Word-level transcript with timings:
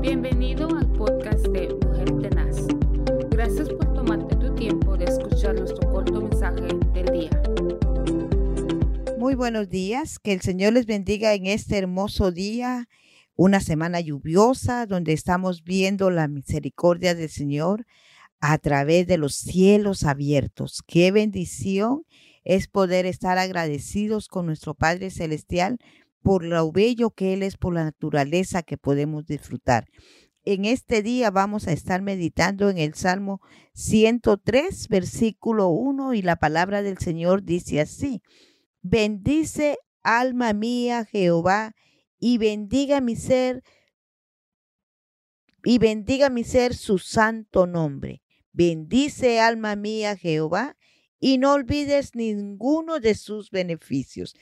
Bienvenido 0.00 0.74
al 0.74 0.90
podcast 0.92 1.46
de 1.48 1.74
Mujer 1.74 2.10
Tenaz. 2.22 2.66
Gracias 3.28 3.68
por 3.68 3.92
tomarte 3.92 4.34
tu 4.36 4.54
tiempo 4.54 4.96
de 4.96 5.04
escuchar 5.04 5.54
nuestro 5.54 5.90
corto 5.92 6.22
mensaje 6.22 6.68
del 6.94 7.06
día. 7.12 7.42
Muy 9.18 9.34
buenos 9.34 9.68
días, 9.68 10.18
que 10.18 10.32
el 10.32 10.40
Señor 10.40 10.72
les 10.72 10.86
bendiga 10.86 11.34
en 11.34 11.46
este 11.46 11.76
hermoso 11.76 12.32
día, 12.32 12.88
una 13.36 13.60
semana 13.60 14.00
lluviosa 14.00 14.86
donde 14.86 15.12
estamos 15.12 15.64
viendo 15.64 16.10
la 16.10 16.28
misericordia 16.28 17.14
del 17.14 17.28
Señor 17.28 17.84
a 18.40 18.56
través 18.56 19.06
de 19.06 19.18
los 19.18 19.34
cielos 19.34 20.04
abiertos. 20.04 20.82
Qué 20.86 21.12
bendición 21.12 22.06
es 22.42 22.68
poder 22.68 23.04
estar 23.04 23.36
agradecidos 23.36 24.28
con 24.28 24.46
nuestro 24.46 24.72
Padre 24.72 25.10
Celestial 25.10 25.78
por 26.22 26.44
lo 26.44 26.70
bello 26.72 27.10
que 27.10 27.32
Él 27.32 27.42
es, 27.42 27.56
por 27.56 27.74
la 27.74 27.84
naturaleza 27.84 28.62
que 28.62 28.76
podemos 28.76 29.26
disfrutar. 29.26 29.88
En 30.44 30.64
este 30.64 31.02
día 31.02 31.30
vamos 31.30 31.68
a 31.68 31.72
estar 31.72 32.00
meditando 32.00 32.70
en 32.70 32.78
el 32.78 32.94
Salmo 32.94 33.40
103, 33.74 34.88
versículo 34.88 35.68
1, 35.68 36.14
y 36.14 36.22
la 36.22 36.36
palabra 36.36 36.82
del 36.82 36.98
Señor 36.98 37.42
dice 37.42 37.80
así, 37.80 38.22
bendice 38.80 39.78
alma 40.02 40.52
mía 40.52 41.04
Jehová, 41.04 41.74
y 42.18 42.38
bendiga 42.38 43.00
mi 43.00 43.16
ser, 43.16 43.62
y 45.62 45.78
bendiga 45.78 46.30
mi 46.30 46.44
ser 46.44 46.74
su 46.74 46.98
santo 46.98 47.66
nombre. 47.66 48.22
Bendice 48.52 49.40
alma 49.40 49.76
mía 49.76 50.16
Jehová, 50.16 50.76
y 51.18 51.36
no 51.36 51.52
olvides 51.52 52.14
ninguno 52.14 52.98
de 52.98 53.14
sus 53.14 53.50
beneficios. 53.50 54.34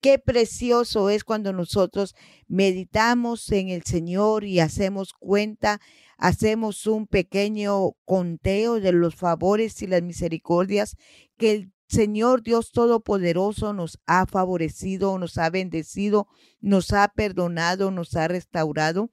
Qué 0.00 0.20
precioso 0.20 1.10
es 1.10 1.24
cuando 1.24 1.52
nosotros 1.52 2.14
meditamos 2.46 3.50
en 3.50 3.68
el 3.68 3.82
Señor 3.82 4.44
y 4.44 4.60
hacemos 4.60 5.12
cuenta, 5.12 5.80
hacemos 6.18 6.86
un 6.86 7.08
pequeño 7.08 7.92
conteo 8.04 8.78
de 8.78 8.92
los 8.92 9.16
favores 9.16 9.82
y 9.82 9.88
las 9.88 10.02
misericordias 10.02 10.96
que 11.36 11.52
el 11.52 11.72
Señor 11.88 12.42
Dios 12.42 12.70
Todopoderoso 12.70 13.72
nos 13.72 13.98
ha 14.06 14.26
favorecido, 14.26 15.18
nos 15.18 15.36
ha 15.36 15.50
bendecido, 15.50 16.28
nos 16.60 16.92
ha 16.92 17.08
perdonado, 17.08 17.90
nos 17.90 18.14
ha 18.14 18.28
restaurado. 18.28 19.10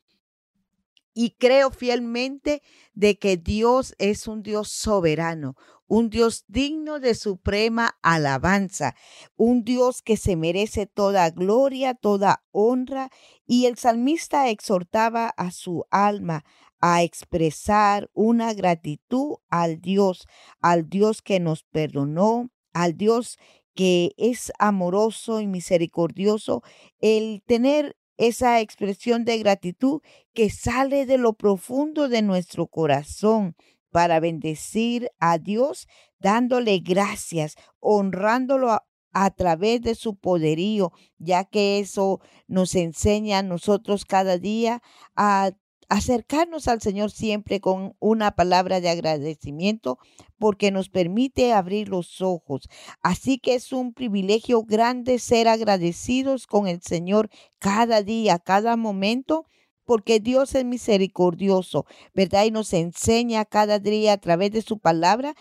Y 1.18 1.32
creo 1.32 1.72
fielmente 1.72 2.62
de 2.94 3.18
que 3.18 3.38
Dios 3.38 3.96
es 4.00 4.28
un 4.28 4.44
Dios 4.44 4.68
soberano, 4.68 5.56
un 5.88 6.10
Dios 6.10 6.44
digno 6.50 7.00
de 7.00 7.16
suprema 7.16 7.98
alabanza, 8.02 8.96
un 9.38 9.64
Dios 9.64 10.02
que 10.02 10.18
se 10.18 10.36
merece 10.36 10.88
toda 10.88 11.30
gloria, 11.30 11.94
toda 11.94 12.44
honra. 12.52 13.12
Y 13.48 13.66
el 13.66 13.78
salmista 13.78 14.50
exhortaba 14.50 15.30
a 15.30 15.52
su 15.52 15.86
alma 15.90 16.44
a 16.82 17.02
expresar 17.02 18.10
una 18.14 18.54
gratitud 18.54 19.38
al 19.50 19.80
Dios, 19.80 20.28
al 20.60 20.90
Dios 20.90 21.22
que 21.22 21.40
nos 21.40 21.64
perdonó, 21.64 22.50
al 22.74 22.98
Dios 22.98 23.38
que 23.74 24.14
es 24.18 24.52
amoroso 24.60 25.40
y 25.40 25.48
misericordioso, 25.48 26.62
el 27.00 27.42
tener 27.46 27.96
esa 28.18 28.60
expresión 28.60 29.26
de 29.26 29.38
gratitud 29.38 30.02
que 30.34 30.50
sale 30.50 31.06
de 31.06 31.18
lo 31.18 31.34
profundo 31.34 32.10
de 32.10 32.22
nuestro 32.22 32.68
corazón 32.68 33.56
para 33.92 34.20
bendecir 34.20 35.10
a 35.20 35.38
Dios, 35.38 35.88
dándole 36.20 36.80
gracias, 36.80 37.56
honrándolo 37.80 38.72
a, 39.14 39.30
través 39.38 39.82
de 39.82 39.96
su 39.96 40.18
poderío, 40.18 40.92
ya 41.18 41.46
que 41.46 41.80
eso 41.80 42.20
nos 42.48 42.76
enseña 42.76 43.40
a 43.40 43.44
nosotros 43.44 44.04
cada 44.04 44.38
día 44.38 44.82
a 45.16 45.52
acercarnos 45.89 46.67
al 46.67 46.81
Señor 46.81 47.11
siempre 47.11 47.59
con 47.59 47.95
una 48.00 48.31
palabra 48.31 48.81
de 48.81 48.89
agradecimiento 48.89 49.97
porque 50.38 50.72
nos 50.72 50.89
permite 50.89 51.53
abrir 51.53 51.89
los 51.89 52.22
ojos. 52.22 52.69
Así 53.01 53.40
que 53.40 53.56
es 53.56 53.72
un 53.72 53.94
privilegio 53.94 54.63
grande 54.63 55.19
ser 55.19 55.47
agradecidos 55.47 56.47
con 56.47 56.68
el 56.68 56.81
Señor 56.81 57.29
cada 57.59 58.01
día, 58.01 58.40
cada 58.40 58.75
momento 58.78 59.45
porque 59.85 60.19
Dios 60.19 60.56
es 60.56 60.66
misericordioso, 60.66 61.85
¿verdad? 62.13 62.45
Y 62.45 62.51
nos 62.51 62.74
enseña 62.74 63.45
cada 63.45 63.79
día 63.79 64.13
a 64.13 64.18
través 64.18 64.51
de 64.51 64.62
su 64.62 64.79
palabra 64.79 65.35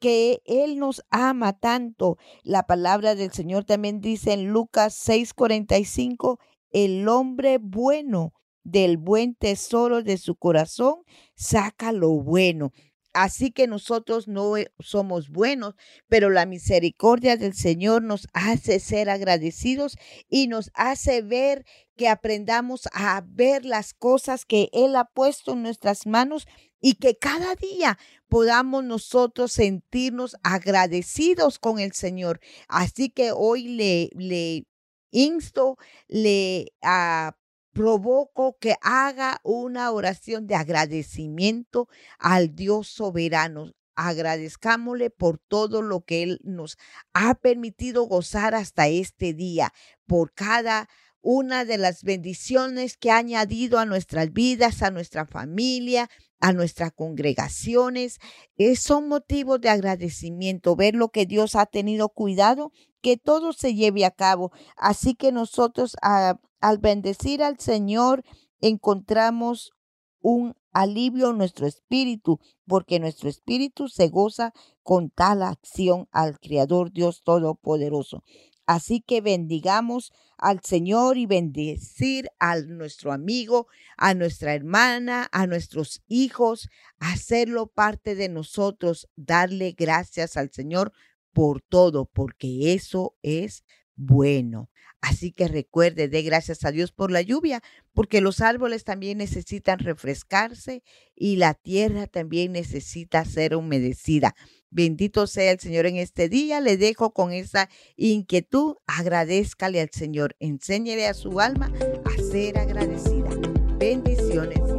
que 0.00 0.42
Él 0.44 0.78
nos 0.78 1.02
ama 1.10 1.52
tanto. 1.58 2.18
La 2.42 2.66
palabra 2.66 3.14
del 3.14 3.32
Señor 3.32 3.64
también 3.64 4.00
dice 4.00 4.32
en 4.32 4.46
Lucas 4.46 4.94
6:45, 4.94 6.38
el 6.70 7.08
hombre 7.08 7.58
bueno 7.58 8.32
del 8.64 8.96
buen 8.96 9.34
tesoro 9.34 10.02
de 10.02 10.18
su 10.18 10.34
corazón, 10.36 10.96
saca 11.34 11.92
lo 11.92 12.10
bueno. 12.10 12.72
Así 13.14 13.52
que 13.52 13.68
nosotros 13.68 14.26
no 14.26 14.56
e, 14.56 14.72
somos 14.80 15.30
buenos, 15.30 15.76
pero 16.08 16.30
la 16.30 16.46
misericordia 16.46 17.36
del 17.36 17.54
Señor 17.54 18.02
nos 18.02 18.26
hace 18.32 18.80
ser 18.80 19.08
agradecidos 19.08 19.96
y 20.28 20.48
nos 20.48 20.72
hace 20.74 21.22
ver 21.22 21.64
que 21.96 22.08
aprendamos 22.08 22.88
a 22.92 23.22
ver 23.24 23.64
las 23.64 23.94
cosas 23.94 24.44
que 24.44 24.68
Él 24.72 24.96
ha 24.96 25.04
puesto 25.04 25.52
en 25.52 25.62
nuestras 25.62 26.06
manos 26.08 26.48
y 26.80 26.96
que 26.96 27.16
cada 27.16 27.54
día 27.54 27.98
podamos 28.28 28.82
nosotros 28.82 29.52
sentirnos 29.52 30.36
agradecidos 30.42 31.60
con 31.60 31.78
el 31.78 31.92
Señor. 31.92 32.40
Así 32.66 33.10
que 33.10 33.30
hoy 33.30 33.68
le, 33.68 34.10
le 34.16 34.66
insto, 35.12 35.78
le 36.08 36.72
a 36.82 37.36
provoco 37.74 38.56
que 38.58 38.76
haga 38.80 39.40
una 39.42 39.90
oración 39.90 40.46
de 40.46 40.54
agradecimiento 40.54 41.88
al 42.18 42.54
Dios 42.54 42.88
soberano. 42.88 43.72
Agradezcámosle 43.96 45.10
por 45.10 45.38
todo 45.38 45.82
lo 45.82 46.00
que 46.00 46.22
Él 46.22 46.40
nos 46.42 46.78
ha 47.12 47.34
permitido 47.34 48.04
gozar 48.04 48.54
hasta 48.54 48.88
este 48.88 49.34
día, 49.34 49.72
por 50.06 50.32
cada 50.32 50.88
una 51.24 51.64
de 51.64 51.78
las 51.78 52.04
bendiciones 52.04 52.98
que 52.98 53.10
ha 53.10 53.16
añadido 53.16 53.78
a 53.78 53.86
nuestras 53.86 54.30
vidas, 54.30 54.82
a 54.82 54.90
nuestra 54.90 55.24
familia, 55.24 56.10
a 56.38 56.52
nuestras 56.52 56.92
congregaciones. 56.92 58.18
Es, 58.56 58.80
son 58.80 59.08
motivos 59.08 59.58
de 59.62 59.70
agradecimiento 59.70 60.76
ver 60.76 60.94
lo 60.94 61.08
que 61.08 61.24
Dios 61.24 61.56
ha 61.56 61.64
tenido 61.64 62.10
cuidado, 62.10 62.72
que 63.00 63.16
todo 63.16 63.54
se 63.54 63.74
lleve 63.74 64.04
a 64.04 64.10
cabo. 64.10 64.52
Así 64.76 65.14
que 65.14 65.32
nosotros 65.32 65.96
ah, 66.02 66.38
al 66.60 66.76
bendecir 66.78 67.42
al 67.42 67.58
Señor 67.58 68.22
encontramos 68.60 69.72
un 70.20 70.54
alivio 70.72 71.30
en 71.30 71.38
nuestro 71.38 71.66
espíritu, 71.66 72.38
porque 72.66 73.00
nuestro 73.00 73.30
espíritu 73.30 73.88
se 73.88 74.08
goza 74.08 74.52
con 74.82 75.08
tal 75.08 75.42
acción 75.42 76.06
al 76.12 76.38
Creador 76.38 76.92
Dios 76.92 77.22
Todopoderoso. 77.24 78.22
Así 78.66 79.00
que 79.00 79.20
bendigamos 79.20 80.12
al 80.38 80.60
Señor 80.62 81.18
y 81.18 81.26
bendecir 81.26 82.30
a 82.38 82.56
nuestro 82.60 83.12
amigo, 83.12 83.66
a 83.96 84.14
nuestra 84.14 84.54
hermana, 84.54 85.28
a 85.32 85.46
nuestros 85.46 86.02
hijos, 86.08 86.68
hacerlo 86.98 87.66
parte 87.66 88.14
de 88.14 88.28
nosotros, 88.28 89.08
darle 89.16 89.74
gracias 89.76 90.36
al 90.36 90.50
Señor 90.50 90.92
por 91.32 91.60
todo, 91.60 92.06
porque 92.06 92.72
eso 92.74 93.16
es 93.22 93.64
bueno. 93.96 94.70
Así 95.00 95.32
que 95.32 95.48
recuerde, 95.48 96.08
dé 96.08 96.22
gracias 96.22 96.64
a 96.64 96.70
Dios 96.70 96.90
por 96.90 97.10
la 97.10 97.20
lluvia, 97.20 97.62
porque 97.92 98.22
los 98.22 98.40
árboles 98.40 98.84
también 98.84 99.18
necesitan 99.18 99.78
refrescarse 99.78 100.82
y 101.14 101.36
la 101.36 101.52
tierra 101.52 102.06
también 102.06 102.52
necesita 102.52 103.24
ser 103.26 103.54
humedecida. 103.54 104.34
Bendito 104.70 105.26
sea 105.28 105.52
el 105.52 105.60
Señor 105.60 105.86
en 105.86 105.96
este 105.96 106.28
día. 106.28 106.60
Le 106.60 106.76
dejo 106.76 107.12
con 107.12 107.32
esa 107.32 107.68
inquietud. 107.96 108.76
Agradezcale 108.86 109.80
al 109.80 109.90
Señor. 109.90 110.34
Enséñele 110.40 111.06
a 111.06 111.14
su 111.14 111.38
alma 111.38 111.70
a 112.04 112.22
ser 112.22 112.58
agradecida. 112.58 113.30
Bendiciones. 113.78 114.73